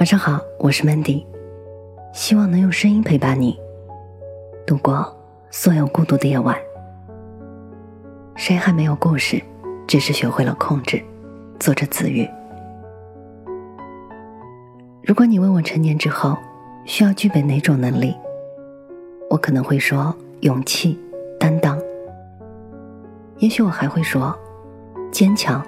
[0.00, 1.26] 晚上好，我是 Mandy，
[2.14, 3.60] 希望能用声音陪伴你
[4.66, 5.14] 度过
[5.50, 6.56] 所有孤独的夜晚。
[8.34, 9.38] 谁还没有故事，
[9.86, 11.04] 只是学会了控制。
[11.58, 12.26] 做着自愈。
[15.02, 16.34] 如果你问我成年之后
[16.86, 18.16] 需要具备哪种能力，
[19.28, 20.98] 我可能会说勇气、
[21.38, 21.78] 担当。
[23.36, 24.34] 也许我还会说
[25.12, 25.62] 坚强、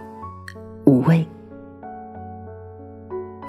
[0.87, 1.29] 无畏。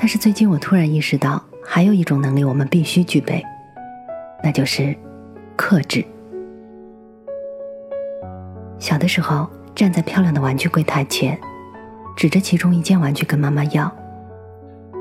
[0.04, 3.42] 但是最近我突然意识到，还有一种能力我们必须具备，
[4.44, 4.94] 那就是
[5.56, 6.04] 克制。
[8.78, 11.40] 小的时候，站在漂亮的玩具柜台前，
[12.18, 13.90] 指着其中一件玩具跟妈妈要，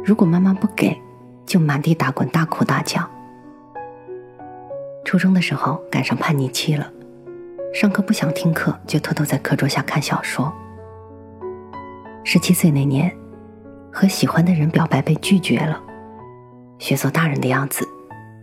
[0.04, 0.96] 如果妈妈不给，
[1.44, 3.04] 就满地打滚、大哭大叫。
[5.04, 6.88] 初中的时候赶上叛逆期了，
[7.74, 10.52] 上课不想听课，就偷偷在课桌下看小说。
[12.22, 13.12] 十七岁那年。
[13.92, 15.78] 和喜欢的人表白被拒绝了，
[16.78, 17.86] 学做大人的样子，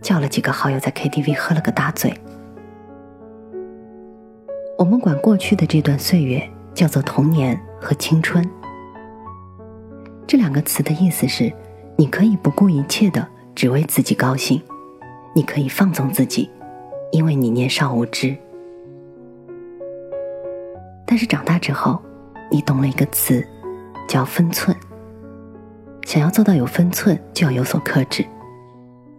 [0.00, 2.14] 叫了几个好友在 KTV 喝了个大醉。
[4.78, 8.48] 我们管过去的这段岁月叫做童年和青春。
[10.26, 11.52] 这两个词的意思是：
[11.96, 14.62] 你可以不顾一切的只为自己高兴，
[15.34, 16.48] 你可以放纵自己，
[17.10, 18.34] 因为你年少无知。
[21.04, 22.00] 但是长大之后，
[22.50, 23.44] 你懂了一个词，
[24.08, 24.74] 叫分寸。
[26.04, 28.24] 想要做到有分寸，就要有所克制，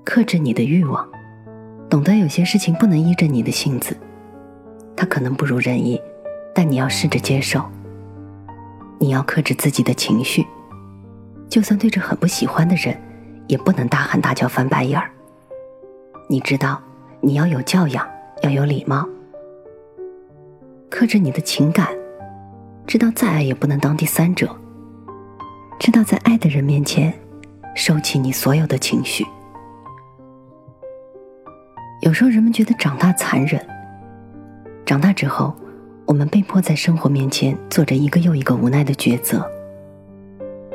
[0.03, 1.07] 克制你的欲望，
[1.89, 3.95] 懂得有些事情不能依着你的性子，
[4.95, 6.01] 它可能不如人意，
[6.53, 7.63] 但你要试着接受。
[8.99, 10.45] 你要克制自己的情绪，
[11.49, 12.95] 就算对着很不喜欢的人，
[13.47, 15.09] 也不能大喊大叫、翻白眼儿。
[16.29, 16.79] 你知道，
[17.19, 18.07] 你要有教养，
[18.43, 19.07] 要有礼貌，
[20.89, 21.87] 克制你的情感，
[22.85, 24.55] 知道再爱也不能当第三者。
[25.81, 27.11] 知道在爱的人面前，
[27.73, 29.25] 收起你所有的情绪。
[32.03, 33.59] 有时候人们觉得长大残忍。
[34.85, 35.51] 长大之后，
[36.05, 39.43] 我们被迫在生活面前做着一个又一个无奈的抉择。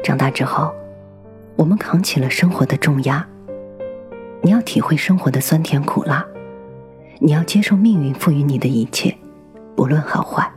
[0.03, 0.75] 长大之后，
[1.55, 3.25] 我们扛起了生活的重压。
[4.43, 6.27] 你要体会生活的酸甜苦辣，
[7.21, 9.17] 你要接受命运赋予你的一切，
[9.77, 10.51] 不论好坏。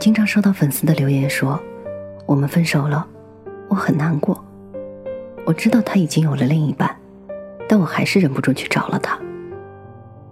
[0.00, 1.60] 经常收到粉丝的留言说
[2.24, 3.06] ：“我们分手了，
[3.68, 4.42] 我很难过。
[5.44, 6.96] 我知道他已经有了另一半，
[7.68, 9.18] 但我还是忍不住去找了他，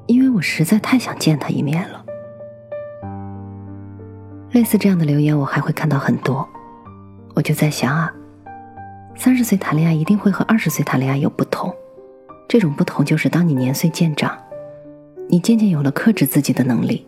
[0.06, 2.02] 因为我实在太想见他一面了。”
[4.52, 6.48] 类似这样的留言我还会看到很多，
[7.34, 8.10] 我就在想啊，
[9.14, 11.70] 三十岁谈恋爱一定会和二十岁谈恋爱有不同，
[12.48, 14.34] 这种不同就是当你年岁渐长，
[15.28, 17.06] 你渐渐有了克制自己的能力。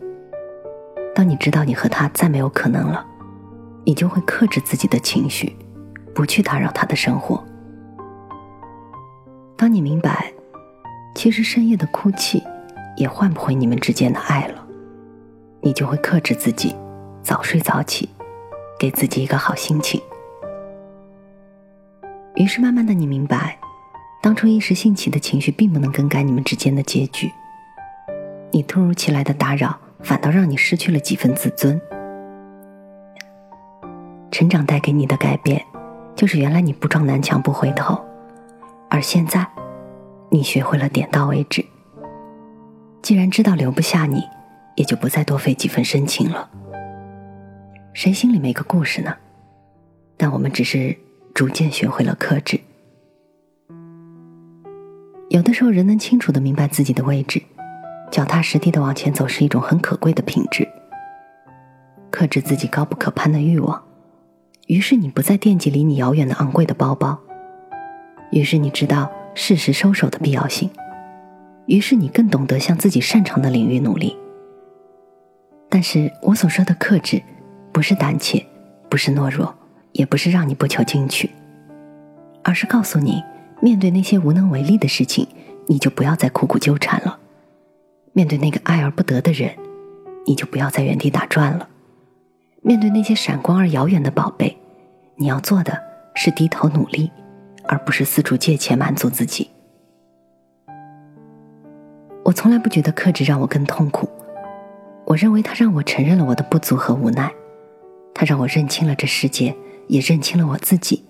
[1.13, 3.05] 当你知道你和他再没有可能了，
[3.85, 5.55] 你就会克制自己的情绪，
[6.15, 7.43] 不去打扰他的生活。
[9.57, 10.31] 当你明白，
[11.13, 12.41] 其实深夜的哭泣
[12.95, 14.65] 也换不回你们之间的爱了，
[15.61, 16.75] 你就会克制自己，
[17.21, 18.09] 早睡早起，
[18.79, 20.01] 给自己一个好心情。
[22.35, 23.59] 于是慢慢的，你明白，
[24.23, 27.29] 当初一时兴起的情绪并不能更改你们之间的结局。
[28.51, 29.77] 你突如其来的打扰。
[30.03, 31.79] 反倒让你失去了几分自尊。
[34.31, 35.63] 成长带给你的改变，
[36.15, 37.99] 就是原来你不撞南墙不回头，
[38.89, 39.45] 而现在，
[40.29, 41.65] 你学会了点到为止。
[43.01, 44.23] 既然知道留不下你，
[44.75, 46.49] 也就不再多费几分深情了。
[47.93, 49.13] 谁心里没个故事呢？
[50.17, 50.95] 但我们只是
[51.33, 52.59] 逐渐学会了克制。
[55.29, 57.41] 有的时候，人能清楚的明白自己的位置。
[58.11, 60.67] 脚踏实地的往前走是一种很可贵的品质。
[62.11, 63.81] 克制自己高不可攀的欲望，
[64.67, 67.17] 于是你不再惦记离你遥远的昂贵的包包，
[68.31, 70.69] 于是你知道适时收手的必要性，
[71.67, 74.17] 于是你更懂得向自己擅长的领域努力。
[75.69, 77.23] 但是我所说的克制，
[77.71, 78.45] 不是胆怯，
[78.89, 79.55] 不是懦弱，
[79.93, 81.29] 也不是让你不求进取，
[82.43, 83.23] 而是告诉你，
[83.61, 85.25] 面对那些无能为力的事情，
[85.67, 87.19] 你就不要再苦苦纠缠了。
[88.13, 89.55] 面对那个爱而不得的人，
[90.25, 91.67] 你就不要在原地打转了。
[92.61, 94.57] 面对那些闪光而遥远的宝贝，
[95.15, 95.81] 你要做的
[96.13, 97.09] 是低头努力，
[97.63, 99.49] 而不是四处借钱满足自己。
[102.23, 104.07] 我从来不觉得克制让我更痛苦，
[105.05, 107.31] 我认为它让我承认了我的不足和无奈，
[108.13, 109.55] 它让我认清了这世界，
[109.87, 111.03] 也认清了我自己。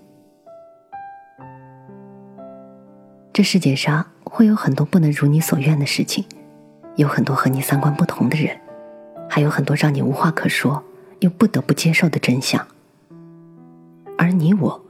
[3.32, 6.24] 这世界上会有很多不能如你所愿的事情。
[6.96, 8.58] 有很多和你三观不同的人，
[9.28, 10.82] 还有很多让你无话可说
[11.20, 12.66] 又不得不接受的真相。
[14.18, 14.80] 而你我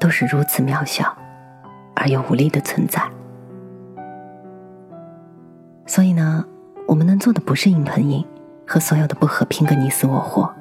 [0.00, 1.16] 都是如此渺小
[1.94, 3.02] 而又无力的存在。
[5.86, 6.44] 所以呢，
[6.86, 8.24] 我们能做的不是硬碰硬，
[8.66, 10.52] 和所有的不和拼个你死我活，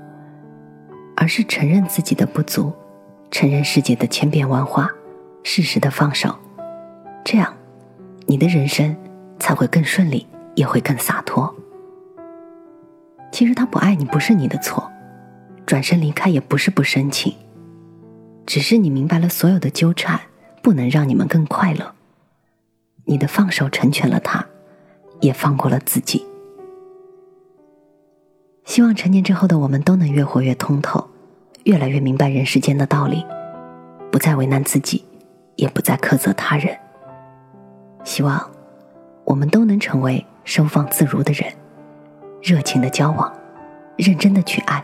[1.16, 2.74] 而是承认自己的不足，
[3.32, 4.92] 承认世界的千变万化，
[5.44, 6.36] 适时的放手，
[7.24, 7.54] 这样，
[8.26, 8.96] 你的人生
[9.40, 11.54] 才会更顺利，也会更洒脱。
[13.32, 14.92] 其实他不爱你不是你的错，
[15.66, 17.34] 转身离开也不是不深情，
[18.46, 20.20] 只是你明白了所有的纠缠
[20.62, 21.94] 不能让你们更快乐，
[23.06, 24.46] 你的放手成全了他。
[25.22, 26.26] 也放过了自己。
[28.66, 31.08] 希望成年之后的我们都能越活越通透，
[31.64, 33.24] 越来越明白人世间的道理，
[34.12, 35.06] 不再为难自己，
[35.58, 36.76] 也不再苛责他人。
[38.04, 38.50] 希望
[39.26, 41.52] 我们都能成为收放自如的人，
[42.42, 43.32] 热情的交往，
[43.98, 44.84] 认真的去爱，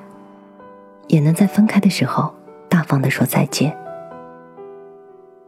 [1.08, 2.34] 也能在分开的时候
[2.70, 3.76] 大方的说再见。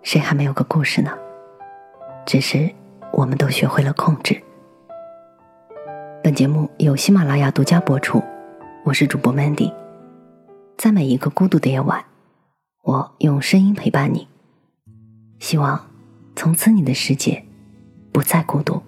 [0.01, 1.11] 谁还没有个故事呢？
[2.25, 2.69] 只是
[3.11, 4.41] 我们都学会了控制。
[6.23, 8.21] 本节目由喜马拉雅独家播出，
[8.83, 9.73] 我是主播 Mandy，
[10.77, 12.03] 在每一个孤独的夜晚，
[12.83, 14.27] 我用声音陪伴你，
[15.39, 15.87] 希望
[16.35, 17.43] 从此你的世界
[18.11, 18.81] 不再孤独。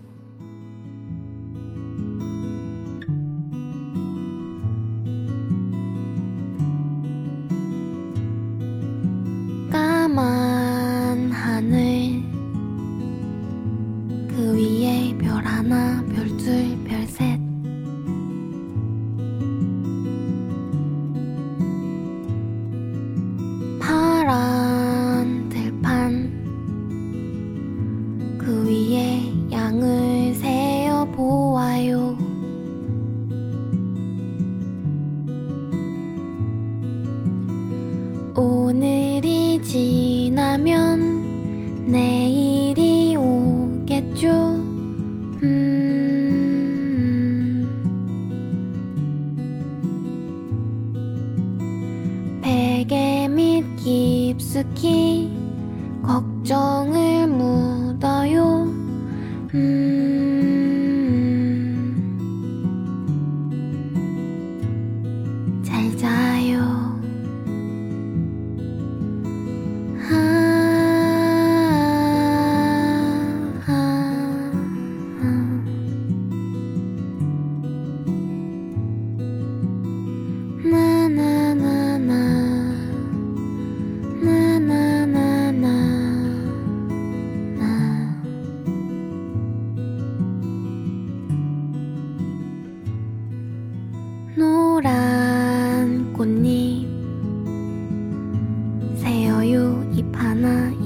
[100.41, 100.80] ない。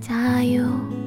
[0.00, 0.99] 加油。